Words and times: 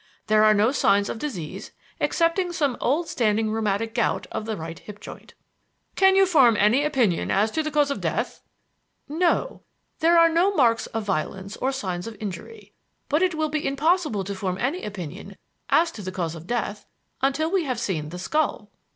There 0.25 0.43
are 0.43 0.55
no 0.55 0.71
signs 0.71 1.09
of 1.09 1.19
disease 1.19 1.73
excepting 1.99 2.51
some 2.51 2.75
old 2.81 3.07
standing 3.07 3.51
rheumatic 3.51 3.93
gout 3.93 4.25
of 4.31 4.45
the 4.47 4.57
right 4.57 4.79
hip 4.79 4.99
joint." 4.99 5.35
"Can 5.95 6.15
you 6.15 6.25
form 6.25 6.57
any 6.57 6.83
opinion 6.83 7.29
as 7.29 7.51
to 7.51 7.61
the 7.61 7.69
cause 7.69 7.91
of 7.91 8.01
death?" 8.01 8.41
"No. 9.07 9.61
There 9.99 10.17
are 10.17 10.27
no 10.27 10.55
marks 10.55 10.87
of 10.87 11.03
violence 11.03 11.55
or 11.57 11.71
signs 11.71 12.07
of 12.07 12.17
injury. 12.19 12.73
But 13.09 13.21
it 13.21 13.35
will 13.35 13.49
be 13.49 13.63
impossible 13.63 14.23
to 14.23 14.33
form 14.33 14.57
any 14.57 14.83
opinion 14.83 15.37
as 15.69 15.91
to 15.91 16.01
the 16.01 16.11
cause 16.11 16.33
of 16.33 16.47
death 16.47 16.87
until 17.21 17.51
we 17.51 17.65
have 17.65 17.79
seen 17.79 18.09
the 18.09 18.17
skull." 18.17 18.71